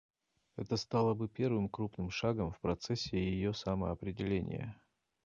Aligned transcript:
Это 0.55 0.77
стало 0.77 1.13
бы 1.13 1.27
первым 1.29 1.69
крупным 1.69 2.09
шагом 2.09 2.51
в 2.53 2.59
процессе 2.59 3.19
ее 3.19 3.53
самоопределения. 3.53 4.81